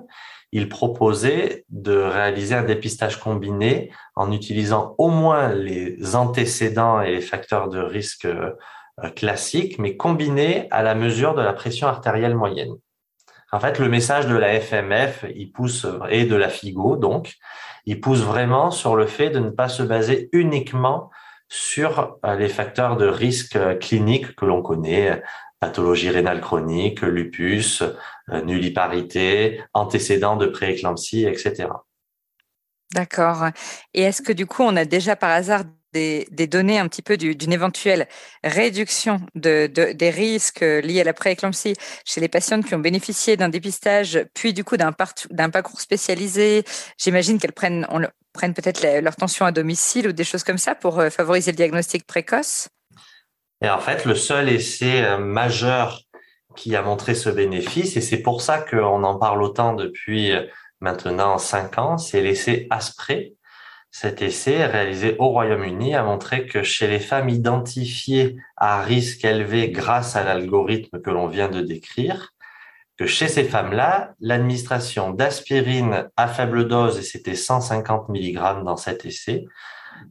il 0.51 0.69
proposait 0.69 1.65
de 1.69 1.95
réaliser 1.95 2.55
un 2.55 2.63
dépistage 2.63 3.19
combiné 3.19 3.91
en 4.15 4.31
utilisant 4.31 4.95
au 4.97 5.09
moins 5.09 5.53
les 5.53 6.15
antécédents 6.15 7.01
et 7.01 7.11
les 7.11 7.21
facteurs 7.21 7.69
de 7.69 7.79
risque 7.79 8.25
euh, 8.25 8.51
classiques, 9.15 9.79
mais 9.79 9.95
combinés 9.95 10.67
à 10.71 10.83
la 10.83 10.95
mesure 10.95 11.33
de 11.35 11.41
la 11.41 11.53
pression 11.53 11.87
artérielle 11.87 12.35
moyenne. 12.35 12.73
En 13.53 13.59
fait, 13.59 13.79
le 13.79 13.89
message 13.89 14.27
de 14.27 14.35
la 14.35 14.59
FMF, 14.59 15.25
il 15.35 15.51
pousse, 15.51 15.85
et 16.09 16.25
de 16.25 16.35
la 16.35 16.49
FIGO, 16.49 16.95
donc, 16.95 17.35
il 17.85 17.99
pousse 17.99 18.21
vraiment 18.21 18.71
sur 18.71 18.95
le 18.95 19.05
fait 19.07 19.29
de 19.29 19.39
ne 19.39 19.49
pas 19.49 19.67
se 19.67 19.83
baser 19.83 20.29
uniquement 20.31 21.09
sur 21.49 22.17
euh, 22.25 22.35
les 22.35 22.47
facteurs 22.47 22.97
de 22.97 23.07
risque 23.07 23.57
cliniques 23.79 24.35
que 24.35 24.45
l'on 24.45 24.61
connaît, 24.61 25.21
pathologie 25.61 26.09
rénale 26.09 26.41
chronique, 26.41 27.01
lupus, 27.01 27.81
euh, 27.81 28.41
nulliparité, 28.41 29.61
antécédents 29.73 30.35
de 30.35 30.47
prééclampsie, 30.47 31.25
etc. 31.25 31.69
D'accord. 32.93 33.45
Et 33.93 34.01
est-ce 34.01 34.21
que 34.21 34.33
du 34.33 34.45
coup, 34.45 34.63
on 34.63 34.75
a 34.75 34.83
déjà 34.83 35.15
par 35.15 35.29
hasard 35.29 35.63
des, 35.93 36.25
données 36.47 36.79
un 36.79 36.87
petit 36.87 37.01
peu 37.01 37.17
d'une 37.17 37.53
éventuelle 37.53 38.07
réduction 38.43 39.21
de, 39.35 39.67
des 39.67 40.09
risques 40.09 40.61
liés 40.61 41.01
à 41.01 41.03
la 41.03 41.13
prééclampsie 41.13 41.75
chez 42.05 42.21
les 42.21 42.27
patientes 42.27 42.65
qui 42.65 42.75
ont 42.75 42.79
bénéficié 42.79 43.37
d'un 43.37 43.49
dépistage, 43.49 44.25
puis 44.33 44.53
du 44.53 44.63
coup 44.63 44.77
d'un 44.77 44.91
parcours 44.93 45.81
spécialisé? 45.81 46.63
J'imagine 46.97 47.39
qu'elles 47.39 47.51
prennent, 47.51 47.85
prennent 48.33 48.53
peut-être 48.53 48.85
leur 49.01 49.15
tension 49.15 49.45
à 49.45 49.51
domicile 49.51 50.07
ou 50.07 50.11
des 50.11 50.23
choses 50.23 50.43
comme 50.43 50.57
ça 50.57 50.75
pour 50.75 50.99
euh, 50.99 51.09
favoriser 51.09 51.51
le 51.51 51.57
diagnostic 51.57 52.07
précoce 52.07 52.69
Et 53.61 53.69
en 53.69 53.79
fait, 53.79 54.05
le 54.05 54.15
seul 54.15 54.49
essai 54.49 55.03
euh, 55.03 55.17
majeur 55.17 56.01
qui 56.55 56.75
a 56.75 56.81
montré 56.81 57.15
ce 57.15 57.29
bénéfice, 57.29 57.95
et 57.95 58.01
c'est 58.01 58.21
pour 58.21 58.41
ça 58.41 58.59
qu'on 58.59 59.03
en 59.03 59.17
parle 59.17 59.41
autant 59.41 59.73
depuis 59.73 60.31
euh, 60.31 60.45
maintenant 60.79 61.37
cinq 61.37 61.77
ans, 61.77 61.97
c'est 61.97 62.21
l'essai 62.21 62.67
Asprey. 62.69 63.33
Cet 63.91 64.21
essai, 64.21 64.65
réalisé 64.65 65.15
au 65.19 65.27
Royaume-Uni, 65.27 65.95
a 65.95 66.03
montré 66.03 66.45
que 66.45 66.63
chez 66.63 66.87
les 66.87 66.99
femmes 66.99 67.29
identifiées 67.29 68.37
à 68.55 68.81
risque 68.81 69.25
élevé 69.25 69.69
grâce 69.69 70.15
à 70.15 70.23
l'algorithme 70.23 71.01
que 71.01 71.09
l'on 71.09 71.27
vient 71.27 71.49
de 71.49 71.61
décrire, 71.61 72.33
que 72.97 73.05
chez 73.05 73.27
ces 73.27 73.43
femmes-là, 73.43 74.13
l'administration 74.19 75.11
d'aspirine 75.11 76.09
à 76.15 76.27
faible 76.27 76.67
dose, 76.67 76.99
et 76.99 77.03
c'était 77.03 77.35
150 77.35 78.09
mg 78.09 78.63
dans 78.63 78.77
cet 78.77 79.05
essai, 79.05 79.45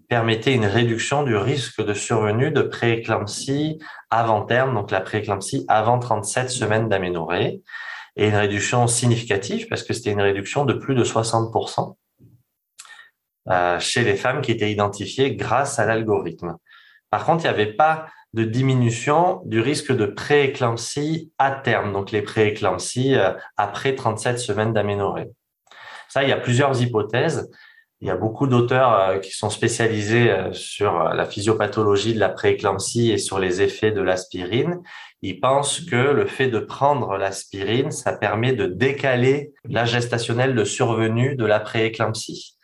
permettait 0.08 0.54
une 0.54 0.66
réduction 0.66 1.22
du 1.22 1.36
risque 1.36 1.84
de 1.84 1.94
survenue 1.94 2.50
de 2.50 2.62
prééclampsie 2.62 3.78
avant 4.10 4.42
terme, 4.42 4.74
donc 4.74 4.90
la 4.90 5.00
prééclampsie 5.00 5.64
avant 5.68 5.98
37 5.98 6.50
semaines 6.50 6.88
d'aménorrhée, 6.88 7.62
et 8.16 8.28
une 8.28 8.36
réduction 8.36 8.86
significative 8.86 9.66
parce 9.68 9.82
que 9.82 9.92
c'était 9.92 10.10
une 10.10 10.20
réduction 10.20 10.64
de 10.64 10.74
plus 10.74 10.94
de 10.94 11.04
60% 11.04 11.96
euh, 13.48 13.78
chez 13.78 14.02
les 14.02 14.16
femmes 14.16 14.42
qui 14.42 14.52
étaient 14.52 14.70
identifiées 14.70 15.34
grâce 15.34 15.78
à 15.78 15.86
l'algorithme. 15.86 16.56
Par 17.10 17.24
contre, 17.24 17.44
il 17.44 17.48
n'y 17.48 17.54
avait 17.54 17.72
pas 17.72 18.06
de 18.32 18.44
diminution 18.44 19.42
du 19.44 19.60
risque 19.60 19.92
de 19.92 20.06
prééclampsie 20.06 21.32
à 21.38 21.50
terme, 21.50 21.92
donc 21.92 22.12
les 22.12 22.22
prééclampsies 22.22 23.16
euh, 23.16 23.32
après 23.56 23.94
37 23.94 24.38
semaines 24.38 24.72
d'aménorrhée. 24.72 25.30
Ça, 26.08 26.22
il 26.22 26.28
y 26.28 26.32
a 26.32 26.36
plusieurs 26.36 26.80
hypothèses. 26.80 27.50
Il 28.02 28.08
y 28.08 28.10
a 28.10 28.16
beaucoup 28.16 28.46
d'auteurs 28.46 28.98
euh, 28.98 29.18
qui 29.18 29.32
sont 29.32 29.50
spécialisés 29.50 30.30
euh, 30.30 30.52
sur 30.54 30.98
euh, 30.98 31.12
la 31.12 31.26
physiopathologie 31.26 32.14
de 32.14 32.18
la 32.18 32.30
prééclampsie 32.30 33.10
et 33.10 33.18
sur 33.18 33.38
les 33.38 33.60
effets 33.60 33.92
de 33.92 34.00
l'aspirine. 34.00 34.80
Ils 35.20 35.38
pensent 35.38 35.80
que 35.80 35.96
le 35.96 36.24
fait 36.24 36.48
de 36.48 36.60
prendre 36.60 37.18
l'aspirine, 37.18 37.90
ça 37.90 38.14
permet 38.14 38.54
de 38.54 38.64
décaler 38.64 39.52
la 39.64 39.84
gestationnelle 39.84 40.54
de 40.54 40.64
survenue 40.64 41.36
de 41.36 41.44
la 41.44 41.60
prééclampsie. 41.60 42.56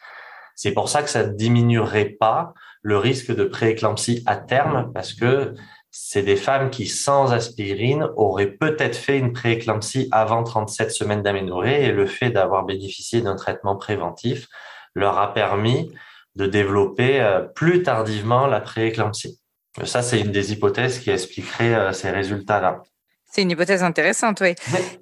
C'est 0.55 0.73
pour 0.73 0.89
ça 0.89 1.03
que 1.03 1.11
ça 1.11 1.27
ne 1.27 1.35
diminuerait 1.35 2.17
pas 2.19 2.55
le 2.81 2.97
risque 2.97 3.35
de 3.35 3.45
prééclampsie 3.45 4.23
à 4.25 4.37
terme 4.37 4.91
parce 4.95 5.13
que 5.13 5.53
c'est 5.91 6.23
des 6.23 6.37
femmes 6.37 6.71
qui, 6.71 6.87
sans 6.87 7.33
aspirine, 7.33 8.09
auraient 8.17 8.53
peut-être 8.53 8.97
fait 8.97 9.19
une 9.19 9.35
prééclampsie 9.35 10.09
avant 10.13 10.45
37 10.45 10.91
semaines 10.91 11.23
d'aménorrhée 11.23 11.85
et 11.85 11.93
le 11.93 12.07
fait 12.07 12.31
d'avoir 12.31 12.65
bénéficié 12.65 13.21
d'un 13.21 13.37
traitement 13.37 13.77
préventif 13.77 14.49
leur 14.97 15.19
a 15.19 15.33
permis 15.33 15.93
de 16.35 16.47
développer 16.47 17.21
euh, 17.21 17.41
plus 17.41 17.83
tardivement 17.83 18.47
la 18.47 18.61
prééclampsie. 18.61 19.39
Ça, 19.85 20.03
c'est 20.03 20.21
une 20.21 20.33
des 20.33 20.53
hypothèses 20.53 20.99
qui 20.99 21.11
expliquerait 21.11 21.75
euh, 21.75 21.93
ces 21.93 22.11
résultats-là. 22.11 22.83
C'est 23.31 23.43
une 23.43 23.51
hypothèse 23.51 23.83
intéressante, 23.83 24.41
oui. 24.41 24.55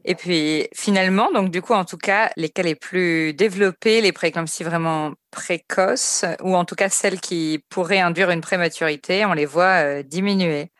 Et 0.05 0.17
puis 0.17 0.67
finalement, 0.75 1.31
donc 1.31 1.51
du 1.51 1.63
coup, 1.63 1.75
en 1.75 1.85
tout 1.85 1.99
cas, 1.99 2.31
les 2.37 2.49
cas 2.49 2.63
les 2.63 2.75
plus 2.75 3.33
développés, 3.35 4.01
les 4.01 4.11
prééclampsies 4.11 4.65
vraiment 4.65 5.13
précoces, 5.31 6.25
ou 6.43 6.57
en 6.57 6.65
tout 6.65 6.75
cas 6.75 6.89
celles 6.89 7.21
qui 7.21 7.63
pourraient 7.69 8.01
induire 8.01 8.31
une 8.31 8.41
prématurité, 8.41 9.25
on 9.25 9.35
les 9.35 9.47
voit 9.47 9.85
euh, 9.85 10.03
diminuer. 10.03 10.73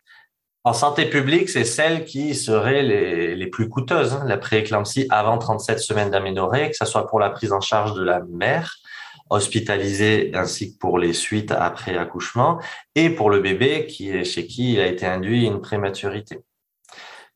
En 0.65 0.73
santé 0.73 1.05
publique, 1.05 1.47
c'est 1.47 1.63
celles 1.63 2.03
qui 2.03 2.35
seraient 2.35 2.81
les, 2.81 3.35
les 3.35 3.47
plus 3.47 3.69
coûteuses, 3.69 4.13
hein, 4.13 4.25
la 4.27 4.37
prééclampsie 4.37 5.05
avant 5.09 5.37
37 5.37 5.79
semaines 5.79 6.09
d'aménorrhée, 6.09 6.71
que 6.71 6.75
ce 6.75 6.85
soit 6.85 7.07
pour 7.07 7.19
la 7.19 7.29
prise 7.29 7.53
en 7.53 7.61
charge 7.61 7.93
de 7.93 8.03
la 8.03 8.19
mère, 8.27 8.75
hospitalisé 9.29 10.31
ainsi 10.33 10.73
que 10.73 10.79
pour 10.79 10.99
les 10.99 11.13
suites 11.13 11.51
après 11.51 11.97
accouchement 11.97 12.59
et 12.93 13.09
pour 13.09 13.29
le 13.29 13.39
bébé 13.39 13.87
qui 13.87 14.09
est 14.09 14.23
chez 14.23 14.45
qui 14.45 14.73
il 14.73 14.79
a 14.79 14.87
été 14.87 15.05
induit 15.05 15.45
une 15.45 15.61
prématurité. 15.61 16.39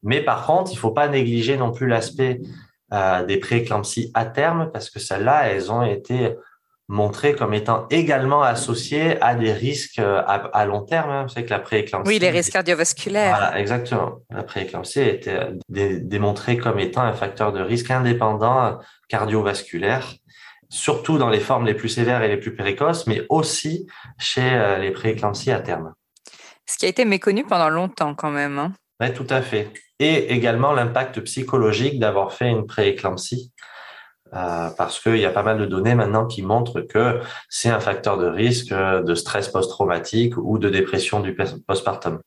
Mais 0.03 0.21
par 0.21 0.45
contre, 0.45 0.71
il 0.71 0.77
faut 0.77 0.91
pas 0.91 1.07
négliger 1.07 1.57
non 1.57 1.71
plus 1.71 1.87
l'aspect 1.87 2.39
euh, 2.93 3.23
des 3.25 3.37
prééclampsies 3.37 4.11
à 4.13 4.25
terme 4.25 4.71
parce 4.71 4.89
que 4.89 4.99
celles-là, 4.99 5.49
elles 5.49 5.71
ont 5.71 5.83
été 5.83 6.35
montrés 6.87 7.35
comme 7.35 7.53
étant 7.53 7.85
également 7.91 8.41
associés 8.41 9.21
à 9.21 9.35
des 9.35 9.53
risques 9.53 9.99
euh, 9.99 10.23
à, 10.25 10.65
long 10.65 10.81
terme. 10.81 11.11
Hein. 11.11 11.25
Que 11.35 11.49
la 11.49 11.59
prééclampsie. 11.59 12.07
Oui, 12.07 12.19
les 12.19 12.31
risques 12.31 12.53
cardiovasculaires. 12.53 13.37
Voilà, 13.37 13.59
exactement. 13.59 14.19
La 14.31 14.43
prééclampsie 14.43 14.99
a 14.99 15.07
été 15.07 15.37
démontrée 15.69 16.57
comme 16.57 16.79
étant 16.79 17.01
un 17.01 17.13
facteur 17.13 17.53
de 17.53 17.61
risque 17.61 17.91
indépendant 17.91 18.79
cardiovasculaire, 19.07 20.15
surtout 20.69 21.17
dans 21.17 21.29
les 21.29 21.39
formes 21.39 21.65
les 21.65 21.73
plus 21.73 21.89
sévères 21.89 22.23
et 22.23 22.27
les 22.27 22.37
plus 22.37 22.55
précoces, 22.55 23.07
mais 23.07 23.25
aussi 23.29 23.87
chez 24.17 24.53
euh, 24.53 24.77
les 24.77 24.91
prééclampsies 24.91 25.51
à 25.51 25.59
terme. 25.59 25.93
Ce 26.65 26.77
qui 26.77 26.85
a 26.85 26.89
été 26.89 27.05
méconnu 27.05 27.43
pendant 27.43 27.69
longtemps 27.69 28.13
quand 28.13 28.31
même. 28.31 28.59
Hein. 28.59 28.73
Oui, 29.01 29.11
tout 29.13 29.27
à 29.29 29.41
fait. 29.41 29.71
Et 29.99 30.31
également 30.33 30.73
l'impact 30.73 31.19
psychologique 31.21 31.99
d'avoir 31.99 32.33
fait 32.33 32.49
une 32.49 32.65
prééclampsie 32.67 33.51
euh, 34.33 34.69
parce 34.77 34.99
qu'il 34.99 35.17
y 35.17 35.25
a 35.25 35.31
pas 35.31 35.43
mal 35.43 35.57
de 35.57 35.65
données 35.65 35.95
maintenant 35.95 36.27
qui 36.27 36.43
montrent 36.43 36.81
que 36.81 37.19
c'est 37.49 37.69
un 37.69 37.79
facteur 37.79 38.17
de 38.17 38.27
risque 38.27 38.71
de 38.71 39.15
stress 39.15 39.49
post-traumatique 39.49 40.37
ou 40.37 40.59
de 40.59 40.69
dépression 40.69 41.19
du 41.19 41.35
postpartum. 41.67 42.19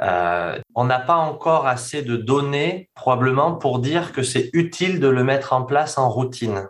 Euh, 0.00 0.58
on 0.74 0.84
n'a 0.84 0.98
pas 0.98 1.16
encore 1.16 1.68
assez 1.68 2.02
de 2.02 2.16
données 2.16 2.90
probablement 2.94 3.54
pour 3.54 3.78
dire 3.78 4.12
que 4.12 4.24
c'est 4.24 4.50
utile 4.52 4.98
de 4.98 5.06
le 5.06 5.22
mettre 5.22 5.52
en 5.52 5.62
place 5.62 5.96
en 5.96 6.10
routine 6.10 6.68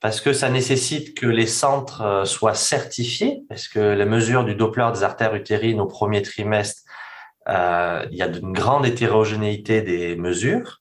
parce 0.00 0.20
que 0.20 0.32
ça 0.32 0.48
nécessite 0.48 1.16
que 1.16 1.26
les 1.26 1.46
centres 1.46 2.02
euh, 2.02 2.24
soient 2.24 2.54
certifiés, 2.54 3.42
parce 3.48 3.68
que 3.68 3.94
les 3.94 4.06
mesures 4.06 4.44
du 4.44 4.54
Doppler 4.54 4.88
des 4.94 5.02
artères 5.02 5.34
utérines 5.34 5.80
au 5.80 5.86
premier 5.86 6.22
trimestre, 6.22 6.82
euh, 7.48 8.04
il 8.10 8.16
y 8.16 8.22
a 8.22 8.26
une 8.26 8.52
grande 8.52 8.86
hétérogénéité 8.86 9.82
des 9.82 10.16
mesures. 10.16 10.78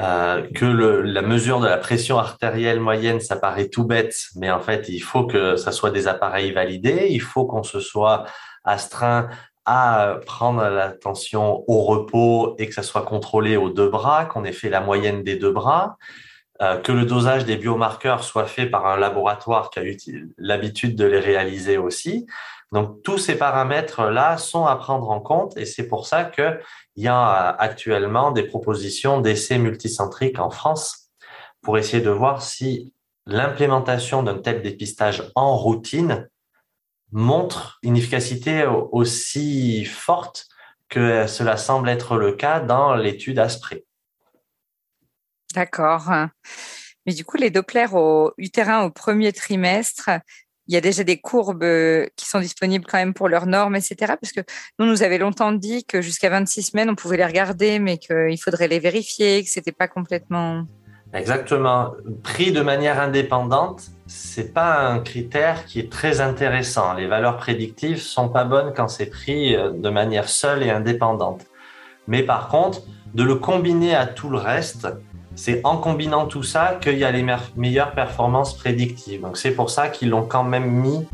Euh, 0.00 0.42
que 0.56 0.64
la 0.64 1.22
mesure 1.22 1.60
de 1.60 1.68
la 1.68 1.76
pression 1.76 2.18
artérielle 2.18 2.80
moyenne, 2.80 3.20
ça 3.20 3.36
paraît 3.36 3.68
tout 3.68 3.84
bête, 3.84 4.16
mais 4.34 4.50
en 4.50 4.58
fait, 4.58 4.88
il 4.88 4.98
faut 4.98 5.24
que 5.24 5.54
ça 5.54 5.70
soit 5.70 5.92
des 5.92 6.08
appareils 6.08 6.50
validés, 6.50 7.06
il 7.10 7.20
faut 7.20 7.46
qu'on 7.46 7.62
se 7.62 7.78
soit 7.78 8.24
astreint 8.64 9.28
à 9.66 10.16
prendre 10.26 10.62
la 10.68 10.90
tension 10.90 11.62
au 11.68 11.84
repos 11.84 12.56
et 12.58 12.66
que 12.66 12.74
ça 12.74 12.82
soit 12.82 13.02
contrôlé 13.02 13.56
aux 13.56 13.70
deux 13.70 13.88
bras, 13.88 14.24
qu'on 14.24 14.44
ait 14.44 14.52
fait 14.52 14.68
la 14.68 14.80
moyenne 14.80 15.22
des 15.22 15.36
deux 15.36 15.52
bras, 15.52 15.96
euh, 16.62 16.78
que 16.78 16.92
le 16.92 17.04
dosage 17.04 17.44
des 17.44 17.56
biomarqueurs 17.56 18.22
soit 18.22 18.46
fait 18.46 18.66
par 18.66 18.86
un 18.86 18.96
laboratoire 18.96 19.70
qui 19.70 19.78
a 19.80 19.84
eu 19.84 19.96
l'habitude 20.38 20.94
de 20.94 21.04
les 21.04 21.18
réaliser 21.18 21.78
aussi. 21.78 22.26
Donc 22.70 23.02
tous 23.02 23.18
ces 23.18 23.36
paramètres-là 23.36 24.36
sont 24.36 24.64
à 24.64 24.76
prendre 24.76 25.10
en 25.10 25.20
compte 25.20 25.56
et 25.56 25.64
c'est 25.64 25.88
pour 25.88 26.06
ça 26.06 26.24
qu'il 26.24 26.60
y 26.96 27.08
a 27.08 27.48
actuellement 27.48 28.30
des 28.30 28.44
propositions 28.44 29.20
d'essais 29.20 29.58
multicentriques 29.58 30.38
en 30.38 30.50
France 30.50 31.10
pour 31.60 31.76
essayer 31.76 32.02
de 32.02 32.10
voir 32.10 32.42
si 32.42 32.92
l'implémentation 33.26 34.22
d'un 34.22 34.38
tel 34.38 34.62
dépistage 34.62 35.30
en 35.34 35.56
routine 35.56 36.28
montre 37.10 37.78
une 37.82 37.96
efficacité 37.96 38.64
aussi 38.92 39.84
forte 39.84 40.46
que 40.88 41.26
cela 41.26 41.56
semble 41.56 41.88
être 41.88 42.16
le 42.16 42.32
cas 42.32 42.60
dans 42.60 42.94
l'étude 42.94 43.38
Asprey. 43.38 43.84
D'accord. 45.54 46.10
Mais 47.06 47.12
du 47.12 47.24
coup, 47.24 47.36
les 47.36 47.50
Doppler 47.50 47.86
au 47.92 48.32
utérin 48.38 48.84
au 48.84 48.90
premier 48.90 49.32
trimestre, 49.32 50.10
il 50.66 50.74
y 50.74 50.76
a 50.76 50.80
déjà 50.80 51.04
des 51.04 51.20
courbes 51.20 51.62
euh, 51.62 52.06
qui 52.16 52.26
sont 52.26 52.40
disponibles 52.40 52.86
quand 52.88 52.96
même 52.96 53.12
pour 53.12 53.28
leurs 53.28 53.46
normes, 53.46 53.76
etc. 53.76 54.14
Parce 54.20 54.32
que 54.32 54.40
nous, 54.78 54.86
nous 54.86 55.02
avait 55.02 55.18
longtemps 55.18 55.52
dit 55.52 55.84
que 55.84 56.00
jusqu'à 56.00 56.30
26 56.30 56.62
semaines, 56.62 56.88
on 56.88 56.94
pouvait 56.94 57.18
les 57.18 57.26
regarder, 57.26 57.78
mais 57.78 57.98
qu'il 57.98 58.38
faudrait 58.40 58.68
les 58.68 58.78
vérifier, 58.78 59.44
que 59.44 59.50
c'était 59.50 59.72
pas 59.72 59.88
complètement. 59.88 60.64
Exactement. 61.12 61.92
Pris 62.22 62.50
de 62.50 62.62
manière 62.62 63.00
indépendante, 63.00 63.82
c'est 64.06 64.52
pas 64.52 64.88
un 64.88 64.98
critère 64.98 65.64
qui 65.66 65.78
est 65.80 65.92
très 65.92 66.20
intéressant. 66.20 66.94
Les 66.94 67.06
valeurs 67.06 67.36
prédictives 67.36 68.00
sont 68.00 68.28
pas 68.28 68.44
bonnes 68.44 68.72
quand 68.74 68.88
c'est 68.88 69.06
pris 69.06 69.54
euh, 69.54 69.70
de 69.70 69.90
manière 69.90 70.28
seule 70.28 70.62
et 70.62 70.70
indépendante. 70.70 71.46
Mais 72.08 72.22
par 72.22 72.48
contre, 72.48 72.82
de 73.14 73.22
le 73.22 73.36
combiner 73.36 73.94
à 73.94 74.06
tout 74.06 74.28
le 74.28 74.38
reste, 74.38 74.88
c'est 75.36 75.60
en 75.64 75.76
combinant 75.78 76.26
tout 76.26 76.42
ça 76.42 76.78
qu'il 76.80 76.98
y 76.98 77.04
a 77.04 77.10
les 77.10 77.24
meilleures 77.56 77.92
performances 77.92 78.56
prédictives. 78.56 79.20
Donc 79.20 79.36
c'est 79.36 79.50
pour 79.50 79.70
ça 79.70 79.88
qu'ils 79.88 80.10
l'ont 80.10 80.26
quand 80.26 80.44
même 80.44 80.70
mis 80.70 81.06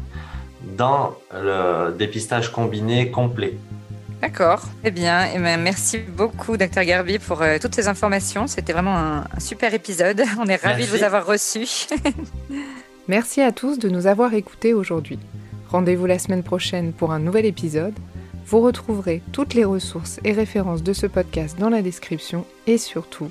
dans 0.62 1.14
le 1.34 1.94
dépistage 1.96 2.52
combiné 2.52 3.10
complet. 3.10 3.56
D'accord, 4.20 4.62
eh 4.84 4.90
bien, 4.90 5.28
eh 5.34 5.38
bien, 5.38 5.56
merci 5.56 5.96
beaucoup, 5.96 6.58
Dr 6.58 6.84
Garbi, 6.84 7.18
pour 7.18 7.40
euh, 7.40 7.56
toutes 7.58 7.74
ces 7.74 7.88
informations. 7.88 8.46
C'était 8.46 8.74
vraiment 8.74 8.98
un, 8.98 9.24
super 9.38 9.72
épisode. 9.72 10.22
On 10.38 10.46
est 10.46 10.62
ravis 10.62 10.84
de 10.84 10.90
vous 10.90 11.02
avoir 11.02 11.24
reçu. 11.24 11.66
merci 13.08 13.40
à 13.40 13.50
tous 13.50 13.78
de 13.78 13.88
nous 13.88 14.06
avoir 14.06 14.34
écoutés 14.34 14.74
aujourd'hui. 14.74 15.18
Rendez-vous 15.70 16.04
la 16.04 16.18
semaine 16.18 16.42
prochaine 16.42 16.92
pour 16.92 17.12
un 17.12 17.18
nouvel 17.18 17.46
épisode. 17.46 17.94
Vous 18.44 18.60
retrouverez 18.60 19.22
toutes 19.32 19.54
les 19.54 19.64
ressources 19.64 20.20
et 20.24 20.32
références 20.32 20.82
de 20.82 20.92
ce 20.92 21.06
podcast 21.06 21.58
dans 21.58 21.70
la 21.70 21.80
description 21.80 22.44
et 22.66 22.76
surtout, 22.76 23.30